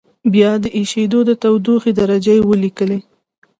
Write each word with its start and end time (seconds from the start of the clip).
بیا 0.33 0.51
د 0.63 0.65
اېشېدو 0.77 1.19
تودوخې 1.41 1.91
درجه 1.99 2.33
ولیکئ. 2.49 2.93